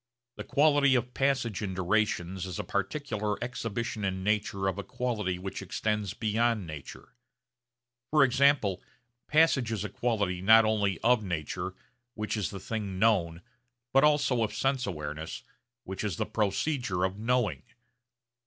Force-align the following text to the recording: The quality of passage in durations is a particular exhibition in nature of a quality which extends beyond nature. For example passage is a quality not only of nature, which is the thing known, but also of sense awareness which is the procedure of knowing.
The 0.37 0.43
quality 0.43 0.95
of 0.95 1.13
passage 1.13 1.61
in 1.61 1.75
durations 1.75 2.47
is 2.47 2.57
a 2.57 2.63
particular 2.63 3.37
exhibition 3.43 4.03
in 4.03 4.23
nature 4.23 4.67
of 4.67 4.79
a 4.79 4.83
quality 4.83 5.37
which 5.37 5.61
extends 5.61 6.15
beyond 6.15 6.65
nature. 6.65 7.13
For 8.09 8.23
example 8.23 8.81
passage 9.27 9.71
is 9.71 9.83
a 9.83 9.89
quality 9.89 10.41
not 10.41 10.65
only 10.65 10.97
of 11.01 11.23
nature, 11.23 11.75
which 12.15 12.35
is 12.35 12.49
the 12.49 12.59
thing 12.59 12.97
known, 12.97 13.43
but 13.93 14.03
also 14.03 14.41
of 14.41 14.55
sense 14.55 14.87
awareness 14.87 15.43
which 15.83 16.03
is 16.03 16.17
the 16.17 16.25
procedure 16.25 17.03
of 17.03 17.19
knowing. 17.19 17.61